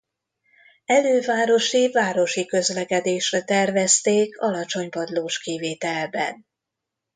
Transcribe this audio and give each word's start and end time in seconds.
Elővárosi-városi 0.85 2.45
közlekedésre 2.45 3.41
tervezték 3.43 4.39
alacsony 4.39 4.89
padlós 4.89 5.39
kivitelben. 5.39 6.45